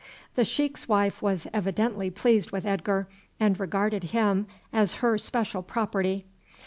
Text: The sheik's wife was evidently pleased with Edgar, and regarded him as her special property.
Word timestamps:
The 0.33 0.45
sheik's 0.45 0.87
wife 0.89 1.21
was 1.21 1.45
evidently 1.53 2.09
pleased 2.09 2.49
with 2.49 2.65
Edgar, 2.65 3.07
and 3.39 3.59
regarded 3.59 4.05
him 4.05 4.47
as 4.73 4.95
her 5.05 5.15
special 5.19 5.61
property. 5.61 6.25